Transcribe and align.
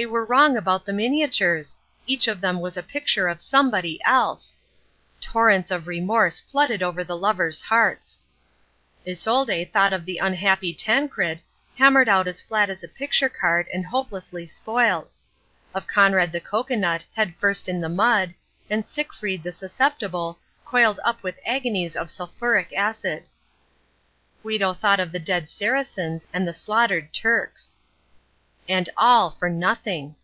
They 0.00 0.06
were 0.06 0.24
wrong 0.24 0.56
about 0.56 0.86
the 0.86 0.92
miniatures. 0.92 1.76
Each 2.06 2.28
of 2.28 2.40
them 2.40 2.60
was 2.60 2.76
a 2.76 2.84
picture 2.84 3.26
of 3.26 3.40
somebody 3.40 4.00
else. 4.04 4.60
Torrents 5.20 5.72
of 5.72 5.88
remorse 5.88 6.38
flooded 6.38 6.84
over 6.84 7.02
the 7.02 7.16
lovers' 7.16 7.60
hearts. 7.62 8.20
Isolde 9.04 9.64
thought 9.72 9.92
of 9.92 10.04
the 10.04 10.18
unhappy 10.18 10.72
Tancred, 10.72 11.42
hammered 11.76 12.08
out 12.08 12.28
as 12.28 12.40
flat 12.40 12.70
as 12.70 12.84
a 12.84 12.88
picture 12.88 13.28
card 13.28 13.66
and 13.74 13.84
hopelessly 13.84 14.46
spoilt; 14.46 15.10
of 15.74 15.88
Conrad 15.88 16.30
the 16.30 16.40
Cocoanut 16.40 17.04
head 17.16 17.34
first 17.34 17.68
in 17.68 17.80
the 17.80 17.88
mud, 17.88 18.34
and 18.70 18.84
Sickfried 18.86 19.42
the 19.42 19.50
Susceptible 19.50 20.38
coiled 20.64 21.00
up 21.04 21.24
with 21.24 21.40
agonies 21.44 21.96
of 21.96 22.08
sulphuric 22.08 22.72
acid. 22.72 23.24
Guido 24.42 24.74
thought 24.74 25.00
of 25.00 25.10
the 25.10 25.18
dead 25.18 25.50
Saracens 25.50 26.24
and 26.32 26.46
the 26.46 26.52
slaughtered 26.52 27.12
Turks. 27.12 27.74
And 28.70 28.90
all 28.98 29.30
for 29.30 29.48
nothing! 29.48 30.14